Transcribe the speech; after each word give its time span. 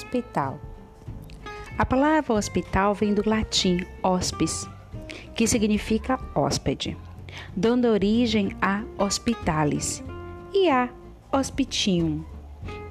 hospital. 0.00 0.58
A 1.76 1.84
palavra 1.84 2.34
hospital 2.34 2.94
vem 2.94 3.14
do 3.14 3.28
latim 3.28 3.84
hospes, 4.02 4.68
que 5.34 5.46
significa 5.46 6.18
hóspede, 6.34 6.96
dando 7.56 7.86
origem 7.86 8.50
a 8.60 8.82
hospitalis 8.98 10.02
e 10.52 10.68
a 10.68 10.88
hospitium, 11.32 12.24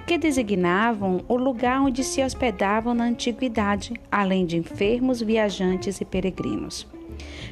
que 0.07 0.18
designavam 0.18 1.23
o 1.27 1.36
lugar 1.36 1.82
onde 1.82 2.04
se 2.04 2.23
hospedavam 2.23 2.93
na 2.93 3.05
antiguidade, 3.05 3.93
além 4.11 4.46
de 4.46 4.57
enfermos, 4.57 5.21
viajantes 5.21 6.01
e 6.01 6.05
peregrinos. 6.05 6.87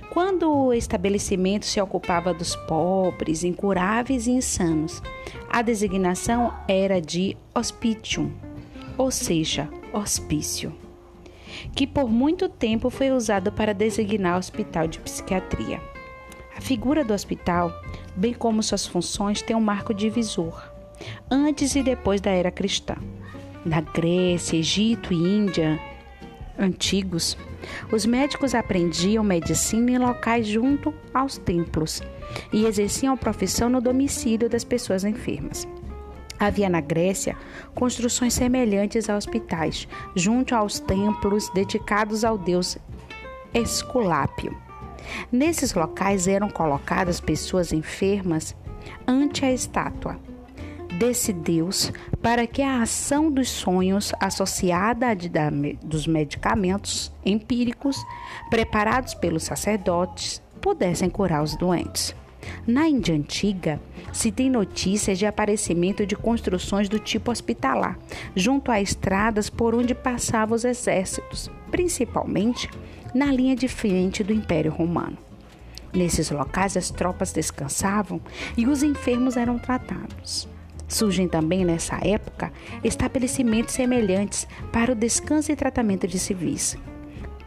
Quando 0.10 0.52
o 0.52 0.74
estabelecimento 0.74 1.66
se 1.66 1.80
ocupava 1.80 2.34
dos 2.34 2.56
pobres, 2.56 3.44
incuráveis 3.44 4.26
e 4.26 4.32
insanos, 4.32 5.04
a 5.50 5.62
designação 5.62 6.52
era 6.68 7.00
de 7.00 7.38
hospitium, 7.54 8.32
ou 8.98 9.12
seja, 9.12 9.70
hospício, 9.94 10.74
que 11.76 11.86
por 11.86 12.10
muito 12.10 12.50
tempo 12.50 12.90
foi 12.90 13.12
usado 13.12 13.52
para 13.52 13.74
designar 13.74 14.38
hospital 14.38 14.88
de 14.88 15.00
psiquiatria. 15.00 15.82
A 16.56 16.62
figura 16.62 17.06
do 17.06 17.14
hospital, 17.14 17.72
bem 18.16 18.34
como 18.34 18.64
suas 18.64 18.86
funções, 18.86 19.42
tem 19.42 19.56
um 19.56 19.62
marco 19.62 19.94
divisor, 19.94 20.72
antes 21.30 21.76
e 21.76 21.84
depois 21.84 22.20
da 22.20 22.32
era 22.32 22.52
cristã. 22.52 22.96
Na 23.64 23.82
Grécia, 23.82 24.58
Egito 24.58 25.14
e 25.14 25.18
Índia 25.18 25.80
antigos, 26.58 27.38
os 27.92 28.06
médicos 28.06 28.56
aprendiam 28.56 29.24
medicina 29.24 29.92
em 29.92 29.98
locais 29.98 30.48
junto 30.48 30.94
aos 31.14 31.38
templos 31.38 32.02
e 32.52 32.66
exerciam 32.66 33.14
a 33.14 33.18
profissão 33.18 33.70
no 33.70 33.82
domicílio 33.82 34.50
das 34.50 34.64
pessoas 34.64 35.04
enfermas. 35.04 35.68
Havia 36.40 36.70
na 36.70 36.82
Grécia 36.82 37.36
construções 37.74 38.34
semelhantes 38.34 39.10
a 39.10 39.16
hospitais, 39.16 39.88
junto 40.16 40.56
aos 40.56 40.80
templos 40.80 41.50
dedicados 41.50 42.24
ao 42.24 42.38
deus 42.38 42.78
Esculápio. 43.54 44.56
Nesses 45.32 45.74
locais 45.74 46.28
eram 46.28 46.50
colocadas 46.50 47.20
pessoas 47.20 47.72
enfermas 47.72 48.56
ante 49.08 49.46
a 49.46 49.52
estátua 49.52 50.20
desse 50.98 51.32
Deus 51.32 51.92
para 52.22 52.48
que 52.48 52.62
a 52.62 52.82
ação 52.82 53.32
dos 53.32 53.50
sonhos 53.50 54.12
associada 54.20 55.10
a 55.10 55.14
dos 55.84 56.08
medicamentos 56.08 57.14
empíricos 57.26 57.98
preparados 58.50 59.14
pelos 59.14 59.44
sacerdotes 59.44 60.42
pudessem 60.60 61.10
curar 61.10 61.44
os 61.44 61.56
doentes. 61.56 62.16
Na 62.66 62.88
Índia 62.88 63.16
Antiga, 63.16 63.80
se 64.12 64.32
tem 64.32 64.50
notícias 64.50 65.18
de 65.18 65.26
aparecimento 65.26 66.06
de 66.06 66.16
construções 66.16 66.90
do 66.90 67.00
tipo 67.00 67.32
hospitalar, 67.32 67.98
junto 68.36 68.72
a 68.72 68.82
estradas 68.82 69.50
por 69.50 69.76
onde 69.76 69.96
passavam 69.96 70.56
os 70.56 70.66
exércitos, 70.66 71.50
principalmente 71.72 72.70
na 73.14 73.32
linha 73.32 73.56
de 73.56 73.68
frente 73.68 74.24
do 74.24 74.34
Império 74.34 74.72
Romano. 74.72 75.18
Nesses 75.94 76.30
locais, 76.30 76.76
as 76.76 76.90
tropas 76.90 77.32
descansavam 77.32 78.22
e 78.58 78.68
os 78.68 78.84
enfermos 78.84 79.38
eram 79.38 79.58
tratados. 79.58 80.48
Surgem 80.88 81.28
também 81.28 81.66
nessa 81.66 82.00
época 82.06 82.52
estabelecimentos 82.84 83.74
semelhantes 83.74 84.48
para 84.72 84.92
o 84.92 84.96
descanso 84.96 85.52
e 85.52 85.56
tratamento 85.56 86.08
de 86.08 86.18
civis, 86.18 86.78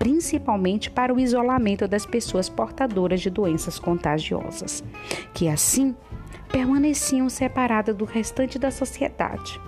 principalmente 0.00 0.90
para 0.90 1.12
o 1.12 1.20
isolamento 1.20 1.86
das 1.86 2.06
pessoas 2.06 2.48
portadoras 2.48 3.20
de 3.20 3.28
doenças 3.28 3.78
contagiosas, 3.78 4.82
que 5.34 5.46
assim 5.46 5.94
permaneciam 6.50 7.28
separadas 7.28 7.94
do 7.94 8.06
restante 8.06 8.58
da 8.58 8.70
sociedade 8.70 9.60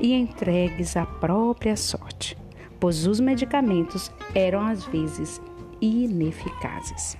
e 0.00 0.14
entregues 0.14 0.96
à 0.96 1.04
própria 1.04 1.76
sorte, 1.76 2.34
pois 2.80 3.06
os 3.06 3.20
medicamentos 3.20 4.10
eram 4.34 4.66
às 4.66 4.84
vezes 4.84 5.38
ineficazes. 5.82 7.18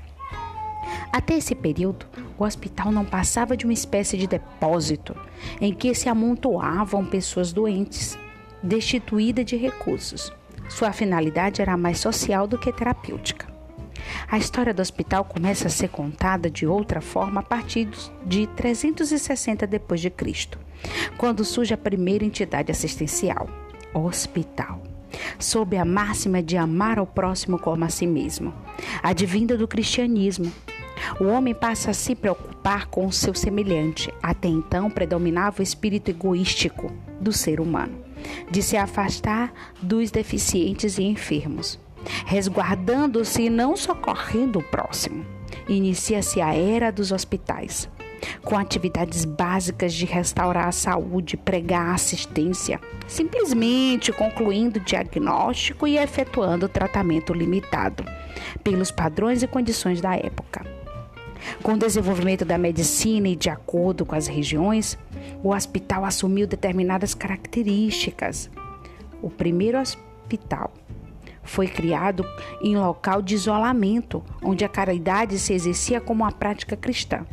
Até 1.12 1.36
esse 1.36 1.54
período, 1.54 2.06
o 2.38 2.44
hospital 2.44 2.90
não 2.90 3.04
passava 3.04 3.58
de 3.58 3.66
uma 3.66 3.74
espécie 3.74 4.16
de 4.16 4.26
depósito 4.26 5.14
em 5.60 5.74
que 5.74 5.94
se 5.94 6.08
amontoavam 6.08 7.04
pessoas 7.04 7.52
doentes, 7.52 8.18
destituídas 8.62 9.44
de 9.44 9.56
recursos. 9.56 10.32
Sua 10.68 10.92
finalidade 10.92 11.62
era 11.62 11.76
mais 11.76 11.98
social 11.98 12.46
do 12.46 12.58
que 12.58 12.72
terapêutica. 12.72 13.52
A 14.30 14.38
história 14.38 14.74
do 14.74 14.82
hospital 14.82 15.24
começa 15.24 15.68
a 15.68 15.70
ser 15.70 15.88
contada 15.88 16.50
de 16.50 16.66
outra 16.66 17.00
forma 17.00 17.40
a 17.40 17.44
partir 17.44 17.88
de 18.24 18.46
360 18.48 19.66
depois 19.66 20.00
de 20.00 20.10
Cristo, 20.10 20.58
quando 21.16 21.44
surge 21.44 21.72
a 21.72 21.78
primeira 21.78 22.24
entidade 22.24 22.70
assistencial, 22.70 23.48
hospital 23.92 24.82
sob 25.38 25.76
a 25.76 25.84
máxima 25.84 26.42
de 26.42 26.56
amar 26.56 26.98
ao 26.98 27.06
próximo 27.06 27.58
como 27.58 27.84
a 27.84 27.88
si 27.88 28.06
mesmo, 28.06 28.52
advinda 29.02 29.56
do 29.56 29.68
cristianismo, 29.68 30.52
o 31.20 31.24
homem 31.24 31.54
passa 31.54 31.90
a 31.90 31.94
se 31.94 32.14
preocupar 32.14 32.86
com 32.86 33.06
o 33.06 33.12
seu 33.12 33.34
semelhante. 33.34 34.12
Até 34.22 34.48
então 34.48 34.90
predominava 34.90 35.60
o 35.60 35.62
espírito 35.62 36.10
egoístico 36.10 36.90
do 37.20 37.32
ser 37.32 37.60
humano, 37.60 37.98
de 38.50 38.62
se 38.62 38.76
afastar 38.76 39.52
dos 39.80 40.10
deficientes 40.10 40.98
e 40.98 41.02
enfermos, 41.02 41.78
resguardando-se 42.26 43.42
e 43.42 43.50
não 43.50 43.76
socorrendo 43.76 44.58
o 44.58 44.62
próximo. 44.62 45.24
Inicia-se 45.68 46.40
a 46.40 46.54
era 46.54 46.90
dos 46.90 47.12
hospitais, 47.12 47.88
com 48.42 48.56
atividades 48.56 49.24
básicas 49.24 49.94
de 49.94 50.04
restaurar 50.04 50.68
a 50.68 50.72
saúde, 50.72 51.36
pregar 51.36 51.94
assistência, 51.94 52.80
simplesmente 53.06 54.12
concluindo 54.12 54.78
o 54.78 54.82
diagnóstico 54.82 55.86
e 55.86 55.96
efetuando 55.96 56.66
o 56.66 56.68
tratamento 56.68 57.32
limitado 57.32 58.04
pelos 58.62 58.90
padrões 58.90 59.42
e 59.42 59.46
condições 59.46 60.00
da 60.00 60.14
época. 60.16 60.64
Com 61.62 61.74
o 61.74 61.78
desenvolvimento 61.78 62.44
da 62.44 62.56
medicina 62.56 63.28
e 63.28 63.36
de 63.36 63.50
acordo 63.50 64.06
com 64.06 64.14
as 64.14 64.26
regiões, 64.26 64.98
o 65.42 65.50
hospital 65.54 66.04
assumiu 66.04 66.46
determinadas 66.46 67.14
características. 67.14 68.50
O 69.22 69.30
primeiro 69.30 69.78
hospital 69.80 70.72
foi 71.42 71.66
criado 71.66 72.24
em 72.62 72.76
local 72.76 73.20
de 73.20 73.34
isolamento, 73.34 74.22
onde 74.42 74.64
a 74.64 74.68
caridade 74.68 75.38
se 75.38 75.52
exercia 75.52 76.00
como 76.00 76.24
uma 76.24 76.32
prática 76.32 76.76
cristã. 76.76 77.26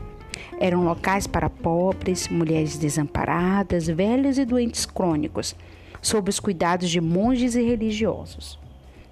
Eram 0.60 0.84
locais 0.84 1.26
para 1.26 1.50
pobres, 1.50 2.28
mulheres 2.28 2.78
desamparadas, 2.78 3.88
velhos 3.88 4.38
e 4.38 4.46
doentes 4.46 4.86
crônicos, 4.86 5.56
sob 6.02 6.30
os 6.30 6.40
cuidados 6.40 6.90
de 6.90 7.00
monges 7.00 7.56
e 7.56 7.62
religiosos. 7.62 8.60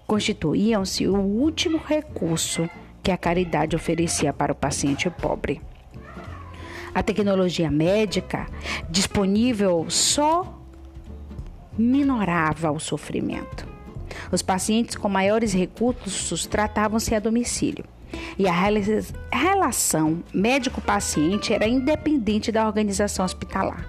Constituíam-se 0.05 1.07
o 1.07 1.15
último 1.17 1.77
recurso 1.77 2.69
que 3.01 3.11
a 3.11 3.17
caridade 3.17 3.75
oferecia 3.75 4.33
para 4.33 4.51
o 4.51 4.55
paciente 4.55 5.09
pobre. 5.09 5.61
A 6.93 7.03
tecnologia 7.03 7.69
médica 7.69 8.47
disponível 8.89 9.85
só 9.89 10.59
minorava 11.77 12.71
o 12.71 12.79
sofrimento. 12.79 13.67
Os 14.31 14.41
pacientes 14.41 14.95
com 14.95 15.07
maiores 15.07 15.53
recursos 15.53 16.45
tratavam-se 16.45 17.15
a 17.15 17.19
domicílio 17.19 17.85
e 18.37 18.47
a 18.47 18.53
relação 19.31 20.23
médico-paciente 20.33 21.53
era 21.53 21.67
independente 21.67 22.51
da 22.51 22.65
organização 22.65 23.25
hospitalar. 23.25 23.87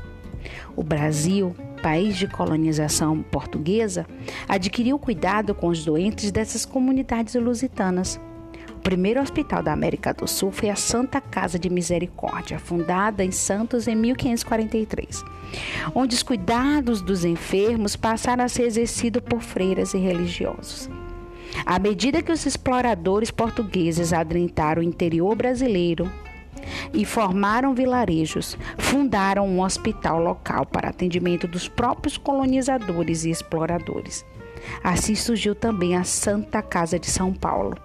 O 0.76 0.82
Brasil, 0.82 1.54
país 1.82 2.16
de 2.16 2.26
colonização 2.26 3.22
portuguesa, 3.22 4.06
adquiriu 4.48 4.98
cuidado 4.98 5.54
com 5.54 5.68
os 5.68 5.84
doentes 5.84 6.30
dessas 6.30 6.64
comunidades 6.64 7.34
lusitanas 7.34 8.20
primeiro 8.90 9.20
hospital 9.20 9.62
da 9.62 9.72
América 9.72 10.12
do 10.12 10.26
Sul 10.26 10.50
foi 10.50 10.68
a 10.68 10.74
Santa 10.74 11.20
Casa 11.20 11.56
de 11.56 11.70
Misericórdia, 11.70 12.58
fundada 12.58 13.24
em 13.24 13.30
Santos 13.30 13.86
em 13.86 13.94
1543, 13.94 15.24
onde 15.94 16.16
os 16.16 16.24
cuidados 16.24 17.00
dos 17.00 17.24
enfermos 17.24 17.94
passaram 17.94 18.42
a 18.42 18.48
ser 18.48 18.64
exercidos 18.64 19.22
por 19.22 19.42
freiras 19.42 19.94
e 19.94 19.98
religiosos. 19.98 20.90
À 21.64 21.78
medida 21.78 22.20
que 22.20 22.32
os 22.32 22.44
exploradores 22.44 23.30
portugueses 23.30 24.12
adentraram 24.12 24.82
o 24.82 24.84
interior 24.84 25.36
brasileiro 25.36 26.10
e 26.92 27.04
formaram 27.04 27.76
vilarejos, 27.76 28.58
fundaram 28.76 29.46
um 29.46 29.62
hospital 29.62 30.20
local 30.20 30.66
para 30.66 30.88
atendimento 30.88 31.46
dos 31.46 31.68
próprios 31.68 32.18
colonizadores 32.18 33.24
e 33.24 33.30
exploradores. 33.30 34.26
Assim 34.82 35.14
surgiu 35.14 35.54
também 35.54 35.94
a 35.94 36.02
Santa 36.02 36.60
Casa 36.60 36.98
de 36.98 37.08
São 37.08 37.32
Paulo 37.32 37.76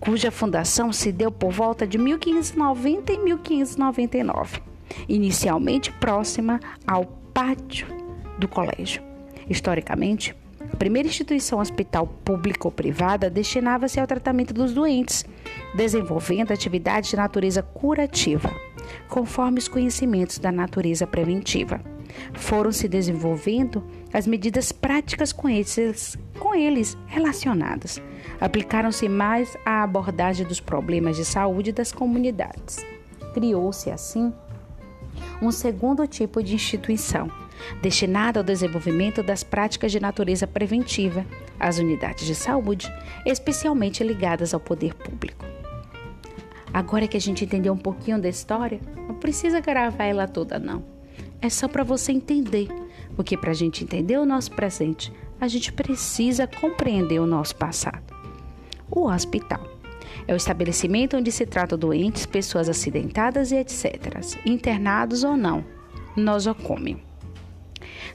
cuja 0.00 0.30
fundação 0.30 0.92
se 0.92 1.12
deu 1.12 1.30
por 1.30 1.52
volta 1.52 1.86
de 1.86 1.98
1590 1.98 3.12
e 3.12 3.18
1599, 3.18 4.60
inicialmente 5.08 5.92
próxima 5.92 6.60
ao 6.86 7.04
pátio 7.04 7.86
do 8.38 8.48
colégio. 8.48 9.02
Historicamente, 9.48 10.34
a 10.72 10.76
primeira 10.76 11.08
instituição 11.08 11.60
hospital 11.60 12.06
pública 12.24 12.66
ou 12.66 12.72
privada 12.72 13.30
destinava-se 13.30 14.00
ao 14.00 14.06
tratamento 14.06 14.52
dos 14.52 14.72
doentes, 14.72 15.24
desenvolvendo 15.74 16.52
atividades 16.52 17.10
de 17.10 17.16
natureza 17.16 17.62
curativa, 17.62 18.50
conforme 19.08 19.58
os 19.58 19.68
conhecimentos 19.68 20.38
da 20.38 20.50
natureza 20.50 21.06
preventiva, 21.06 21.80
foram 22.34 22.72
se 22.72 22.88
desenvolvendo 22.88 23.82
as 24.12 24.26
medidas 24.26 24.72
práticas 24.72 25.32
com 25.32 25.48
eles, 25.48 26.16
com 26.38 26.54
eles 26.54 26.96
relacionadas. 27.06 28.00
Aplicaram-se 28.40 29.08
mais 29.08 29.56
à 29.64 29.82
abordagem 29.82 30.46
dos 30.46 30.60
problemas 30.60 31.16
de 31.16 31.24
saúde 31.24 31.72
das 31.72 31.92
comunidades. 31.92 32.84
Criou-se, 33.32 33.90
assim, 33.90 34.32
um 35.42 35.50
segundo 35.50 36.06
tipo 36.06 36.42
de 36.42 36.54
instituição, 36.54 37.28
destinada 37.82 38.40
ao 38.40 38.44
desenvolvimento 38.44 39.22
das 39.22 39.42
práticas 39.42 39.92
de 39.92 40.00
natureza 40.00 40.46
preventiva, 40.46 41.24
as 41.58 41.78
unidades 41.78 42.26
de 42.26 42.34
saúde, 42.34 42.92
especialmente 43.24 44.04
ligadas 44.04 44.54
ao 44.54 44.60
poder 44.60 44.94
público. 44.94 45.44
Agora 46.72 47.06
que 47.06 47.16
a 47.16 47.20
gente 47.20 47.44
entendeu 47.44 47.72
um 47.72 47.78
pouquinho 47.78 48.20
da 48.20 48.28
história, 48.28 48.80
não 48.96 49.14
precisa 49.14 49.60
gravar 49.60 50.04
ela 50.04 50.26
toda, 50.26 50.58
não. 50.58 50.93
É 51.40 51.48
só 51.48 51.68
para 51.68 51.84
você 51.84 52.12
entender, 52.12 52.68
porque 53.16 53.36
para 53.36 53.50
a 53.50 53.54
gente 53.54 53.84
entender 53.84 54.18
o 54.18 54.26
nosso 54.26 54.50
presente, 54.52 55.12
a 55.40 55.48
gente 55.48 55.72
precisa 55.72 56.46
compreender 56.46 57.18
o 57.18 57.26
nosso 57.26 57.56
passado. 57.56 58.14
O 58.90 59.08
hospital 59.08 59.62
é 60.26 60.32
o 60.32 60.36
estabelecimento 60.36 61.16
onde 61.16 61.30
se 61.30 61.44
trata 61.44 61.76
doentes, 61.76 62.26
pessoas 62.26 62.68
acidentadas 62.68 63.52
e 63.52 63.56
etc., 63.56 64.20
internados 64.46 65.24
ou 65.24 65.36
não, 65.36 65.64
nosocômio. 66.16 66.98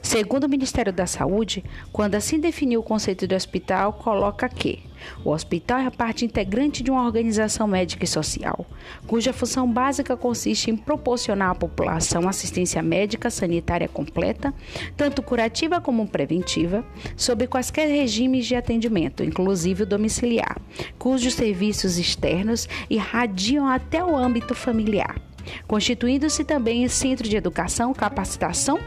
Segundo 0.02 0.44
o 0.44 0.48
Ministério 0.48 0.92
da 0.92 1.06
Saúde, 1.06 1.62
quando 1.92 2.14
assim 2.14 2.40
definiu 2.40 2.80
o 2.80 2.82
conceito 2.82 3.26
de 3.26 3.34
hospital, 3.34 3.92
coloca 3.92 4.48
que 4.48 4.82
o 5.24 5.30
hospital 5.30 5.78
é 5.78 5.86
a 5.86 5.90
parte 5.90 6.24
integrante 6.24 6.82
de 6.82 6.90
uma 6.90 7.04
organização 7.04 7.66
médica 7.66 8.04
e 8.04 8.08
social, 8.08 8.66
cuja 9.06 9.32
função 9.32 9.70
básica 9.70 10.16
consiste 10.16 10.70
em 10.70 10.76
proporcionar 10.76 11.50
à 11.50 11.54
população 11.54 12.28
assistência 12.28 12.82
médica 12.82 13.30
sanitária 13.30 13.88
completa, 13.88 14.52
tanto 14.96 15.22
curativa 15.22 15.80
como 15.80 16.08
preventiva, 16.08 16.84
sob 17.16 17.46
quaisquer 17.46 17.88
regimes 17.88 18.46
de 18.46 18.56
atendimento, 18.56 19.22
inclusive 19.22 19.82
o 19.82 19.86
domiciliar, 19.86 20.58
cujos 20.98 21.34
serviços 21.34 21.98
externos 21.98 22.68
irradiam 22.88 23.66
até 23.66 24.04
o 24.04 24.16
âmbito 24.16 24.54
familiar, 24.54 25.20
constituindo-se 25.66 26.44
também 26.44 26.88
centro 26.88 27.28
de 27.28 27.36
educação, 27.36 27.92
capacitação 27.92 28.78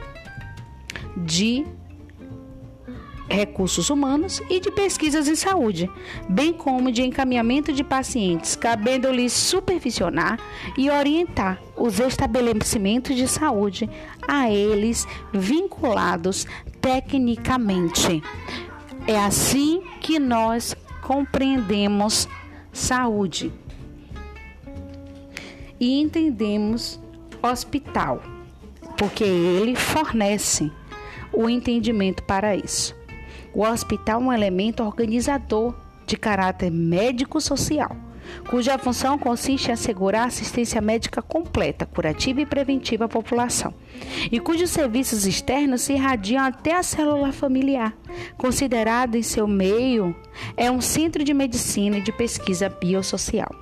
de 1.17 1.65
recursos 3.29 3.89
humanos 3.89 4.41
e 4.49 4.59
de 4.59 4.71
pesquisas 4.71 5.27
em 5.27 5.35
saúde, 5.35 5.89
bem 6.29 6.53
como 6.53 6.91
de 6.91 7.01
encaminhamento 7.01 7.73
de 7.73 7.83
pacientes, 7.83 8.55
cabendo-lhes 8.55 9.33
supervisionar 9.33 10.39
e 10.77 10.89
orientar 10.89 11.59
os 11.75 11.99
estabelecimentos 11.99 13.15
de 13.15 13.27
saúde 13.27 13.89
a 14.27 14.49
eles 14.49 15.07
vinculados 15.33 16.45
tecnicamente. 16.79 18.21
É 19.07 19.19
assim 19.19 19.81
que 19.99 20.19
nós 20.19 20.75
compreendemos 21.01 22.27
saúde 22.71 23.51
e 25.79 25.99
entendemos 25.99 26.99
hospital, 27.41 28.21
porque 28.97 29.23
ele 29.23 29.75
fornece 29.75 30.71
o 31.33 31.49
entendimento 31.49 32.23
para 32.23 32.55
isso. 32.55 32.95
O 33.53 33.63
hospital 33.63 34.21
é 34.21 34.23
um 34.23 34.33
elemento 34.33 34.83
organizador 34.83 35.75
de 36.05 36.17
caráter 36.17 36.71
médico-social, 36.71 37.95
cuja 38.49 38.77
função 38.77 39.17
consiste 39.17 39.69
em 39.69 39.73
assegurar 39.73 40.27
assistência 40.27 40.81
médica 40.81 41.21
completa, 41.21 41.85
curativa 41.85 42.41
e 42.41 42.45
preventiva 42.45 43.05
à 43.05 43.07
população, 43.07 43.73
e 44.31 44.39
cujos 44.39 44.69
serviços 44.69 45.25
externos 45.25 45.81
se 45.81 45.93
irradiam 45.93 46.43
até 46.43 46.75
a 46.75 46.83
célula 46.83 47.31
familiar. 47.31 47.93
Considerado 48.37 49.15
em 49.15 49.23
seu 49.23 49.47
meio, 49.47 50.15
é 50.57 50.69
um 50.69 50.81
centro 50.81 51.23
de 51.23 51.33
medicina 51.33 51.97
e 51.97 52.01
de 52.01 52.11
pesquisa 52.11 52.69
biosocial. 52.69 53.53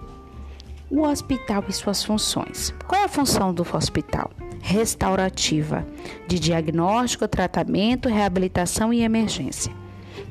O 0.89 1.01
hospital 1.03 1.63
e 1.69 1.74
suas 1.74 2.03
funções. 2.03 2.74
Qual 2.85 3.01
é 3.01 3.06
a 3.06 3.09
função 3.09 3.53
do 3.53 3.65
hospital? 3.74 4.29
Restaurativa, 4.62 5.86
de 6.28 6.40
diagnóstico, 6.40 7.28
tratamento, 7.28 8.08
reabilitação 8.08 8.94
e 8.94 9.02
emergência. 9.02 9.74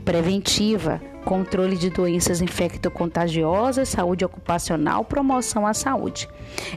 Preventiva, 0.04 1.00
controle 1.24 1.76
de 1.76 1.90
doenças 1.90 2.40
infecto-contagiosas, 2.40 3.88
saúde 3.88 4.24
ocupacional, 4.24 5.04
promoção 5.04 5.66
à 5.66 5.74
saúde. 5.74 6.28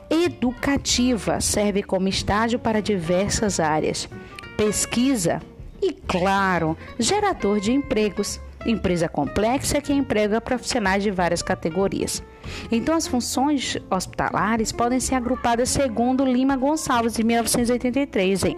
Educativa, 0.10 1.40
serve 1.40 1.84
como 1.84 2.08
estágio 2.08 2.60
para 2.60 2.82
diversas 2.82 3.60
áreas. 3.60 4.10
Pesquisa 4.58 5.42
e, 5.82 5.94
claro, 5.94 6.78
gerador 7.00 7.60
de 7.60 7.72
empregos. 7.72 8.40
Empresa 8.66 9.10
complexa 9.10 9.82
que 9.82 9.92
emprega 9.92 10.40
profissionais 10.40 11.04
de 11.04 11.12
várias 11.12 11.42
categorias. 11.42 12.24
Então, 12.72 12.96
as 12.96 13.08
funções 13.08 13.78
hospitalares 13.90 14.72
podem 14.72 15.00
ser 15.00 15.16
agrupadas 15.16 15.70
segundo 15.70 16.26
Lima 16.26 16.56
Gonçalves, 16.56 17.14
de 17.14 17.24
1983, 17.24 18.44
em 18.46 18.58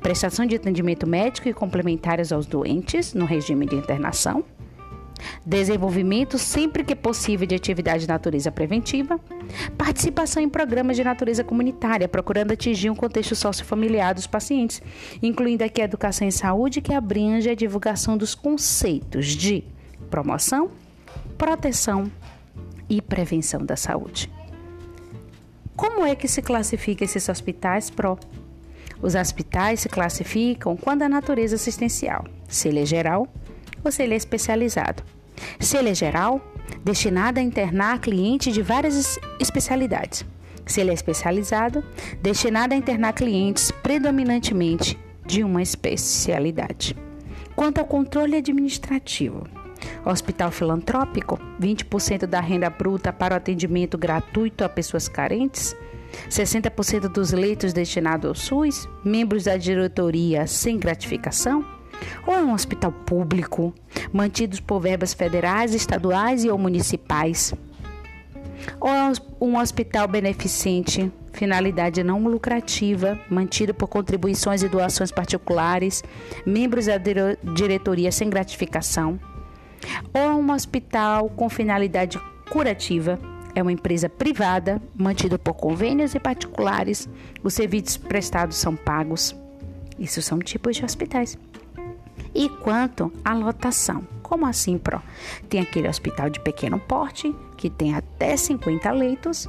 prestação 0.00 0.46
de 0.46 0.56
atendimento 0.56 1.06
médico 1.06 1.48
e 1.48 1.52
complementares 1.52 2.32
aos 2.32 2.46
doentes 2.46 3.14
no 3.14 3.24
regime 3.24 3.66
de 3.66 3.76
internação, 3.76 4.44
desenvolvimento 5.44 6.38
sempre 6.38 6.84
que 6.84 6.94
possível 6.94 7.46
de 7.46 7.54
atividade 7.54 8.00
de 8.00 8.08
natureza 8.08 8.50
preventiva, 8.50 9.18
participação 9.76 10.42
em 10.42 10.48
programas 10.48 10.96
de 10.96 11.04
natureza 11.04 11.44
comunitária, 11.44 12.08
procurando 12.08 12.52
atingir 12.52 12.90
um 12.90 12.94
contexto 12.94 13.34
sociofamiliar 13.34 14.14
dos 14.14 14.26
pacientes, 14.26 14.82
incluindo 15.22 15.64
aqui 15.64 15.80
a 15.80 15.84
educação 15.84 16.26
em 16.26 16.30
saúde, 16.30 16.80
que 16.80 16.92
abrange 16.92 17.48
a 17.48 17.54
divulgação 17.54 18.16
dos 18.16 18.34
conceitos 18.34 19.26
de 19.26 19.64
promoção, 20.10 20.70
proteção 21.36 22.10
e 22.96 23.02
prevenção 23.02 23.64
da 23.64 23.76
saúde. 23.76 24.30
Como 25.76 26.06
é 26.06 26.14
que 26.14 26.28
se 26.28 26.40
classifica 26.40 27.04
esses 27.04 27.28
hospitais 27.28 27.90
PRO? 27.90 28.18
Os 29.02 29.14
hospitais 29.14 29.80
se 29.80 29.88
classificam 29.88 30.76
quando 30.76 31.02
a 31.02 31.08
natureza 31.08 31.56
assistencial, 31.56 32.24
se 32.48 32.68
ele 32.68 32.80
é 32.80 32.86
geral 32.86 33.26
ou 33.82 33.90
se 33.90 34.02
ele 34.02 34.14
é 34.14 34.16
especializado. 34.16 35.02
Se 35.58 35.76
ele 35.76 35.90
é 35.90 35.94
geral, 35.94 36.40
destinado 36.84 37.40
a 37.40 37.42
internar 37.42 38.00
clientes 38.00 38.54
de 38.54 38.62
várias 38.62 39.18
especialidades. 39.40 40.24
Se 40.64 40.80
ele 40.80 40.90
é 40.90 40.94
especializado, 40.94 41.84
destinado 42.22 42.72
a 42.72 42.76
internar 42.76 43.12
clientes 43.12 43.70
predominantemente 43.70 44.96
de 45.26 45.42
uma 45.42 45.60
especialidade. 45.60 46.96
Quanto 47.56 47.78
ao 47.78 47.84
controle 47.84 48.36
administrativo, 48.36 49.46
Hospital 50.04 50.50
filantrópico, 50.50 51.38
20% 51.60 52.26
da 52.26 52.40
renda 52.40 52.70
bruta 52.70 53.12
para 53.12 53.34
o 53.34 53.36
atendimento 53.36 53.96
gratuito 53.96 54.64
a 54.64 54.68
pessoas 54.68 55.08
carentes, 55.08 55.74
60% 56.28 57.08
dos 57.08 57.32
leitos 57.32 57.72
destinados 57.72 58.28
ao 58.28 58.34
SUS, 58.34 58.88
membros 59.04 59.44
da 59.44 59.56
diretoria 59.56 60.46
sem 60.46 60.78
gratificação? 60.78 61.64
Ou 62.26 62.34
é 62.34 62.42
um 62.42 62.52
hospital 62.52 62.92
público, 62.92 63.72
mantidos 64.12 64.60
por 64.60 64.80
verbas 64.80 65.14
federais, 65.14 65.74
estaduais 65.74 66.44
e 66.44 66.50
ou 66.50 66.58
municipais? 66.58 67.54
Ou 68.80 68.88
é 68.88 69.12
um 69.40 69.58
hospital 69.58 70.08
beneficente, 70.08 71.10
finalidade 71.32 72.02
não 72.02 72.22
lucrativa, 72.24 73.18
mantido 73.30 73.74
por 73.74 73.88
contribuições 73.88 74.62
e 74.62 74.68
doações 74.68 75.10
particulares, 75.10 76.02
membros 76.46 76.86
da 76.86 76.98
diretoria 77.54 78.10
sem 78.10 78.30
gratificação? 78.30 79.18
Ou 80.12 80.40
um 80.40 80.52
hospital 80.52 81.28
com 81.30 81.48
finalidade 81.48 82.18
curativa, 82.50 83.18
é 83.54 83.62
uma 83.62 83.72
empresa 83.72 84.08
privada, 84.08 84.82
mantida 84.94 85.38
por 85.38 85.54
convênios 85.54 86.14
e 86.14 86.20
particulares, 86.20 87.08
os 87.42 87.54
serviços 87.54 87.96
prestados 87.96 88.56
são 88.56 88.74
pagos. 88.74 89.34
Isso 89.98 90.20
são 90.20 90.40
tipos 90.40 90.76
de 90.76 90.84
hospitais. 90.84 91.38
E 92.34 92.48
quanto 92.48 93.12
à 93.24 93.32
lotação? 93.32 94.06
Como 94.22 94.44
assim, 94.44 94.76
Pro? 94.76 95.00
Tem 95.48 95.60
aquele 95.60 95.88
hospital 95.88 96.28
de 96.28 96.40
pequeno 96.40 96.80
porte, 96.80 97.32
que 97.56 97.70
tem 97.70 97.94
até 97.94 98.36
50 98.36 98.90
leitos, 98.90 99.48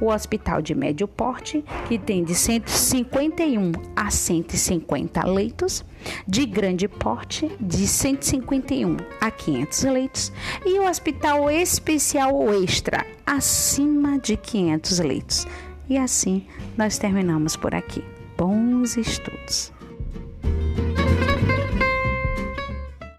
o 0.00 0.08
hospital 0.08 0.62
de 0.62 0.74
médio 0.74 1.06
porte, 1.06 1.64
que 1.88 1.98
tem 1.98 2.24
de 2.24 2.34
151 2.34 3.72
a 3.94 4.10
150 4.10 5.26
leitos, 5.26 5.84
de 6.26 6.46
grande 6.46 6.88
porte, 6.88 7.50
de 7.60 7.86
151 7.86 8.96
a 9.20 9.30
500 9.30 9.82
leitos, 9.84 10.32
e 10.64 10.78
o 10.78 10.88
hospital 10.88 11.50
especial 11.50 12.34
ou 12.34 12.62
extra, 12.62 13.06
acima 13.24 14.18
de 14.18 14.36
500 14.36 14.98
leitos. 15.00 15.46
E 15.88 15.96
assim 15.96 16.46
nós 16.76 16.98
terminamos 16.98 17.56
por 17.56 17.74
aqui. 17.74 18.02
Bons 18.36 18.96
estudos! 18.96 19.75